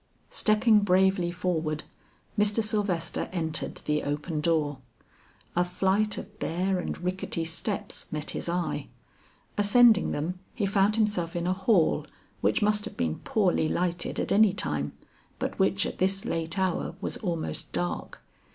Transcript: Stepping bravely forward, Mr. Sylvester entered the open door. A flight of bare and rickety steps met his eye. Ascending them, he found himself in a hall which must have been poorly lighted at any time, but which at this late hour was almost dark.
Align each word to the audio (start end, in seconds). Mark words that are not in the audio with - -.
Stepping 0.31 0.79
bravely 0.79 1.29
forward, 1.29 1.83
Mr. 2.35 2.63
Sylvester 2.63 3.29
entered 3.31 3.81
the 3.85 4.01
open 4.01 4.41
door. 4.41 4.79
A 5.55 5.63
flight 5.63 6.17
of 6.17 6.39
bare 6.39 6.79
and 6.79 6.97
rickety 7.03 7.45
steps 7.45 8.11
met 8.11 8.31
his 8.31 8.49
eye. 8.49 8.87
Ascending 9.59 10.11
them, 10.11 10.39
he 10.55 10.65
found 10.65 10.95
himself 10.95 11.35
in 11.35 11.45
a 11.45 11.53
hall 11.53 12.07
which 12.39 12.63
must 12.63 12.83
have 12.85 12.97
been 12.97 13.19
poorly 13.19 13.67
lighted 13.69 14.19
at 14.19 14.31
any 14.31 14.53
time, 14.53 14.93
but 15.37 15.59
which 15.59 15.85
at 15.85 15.99
this 15.99 16.25
late 16.25 16.57
hour 16.57 16.95
was 16.99 17.17
almost 17.17 17.71
dark. 17.71 18.23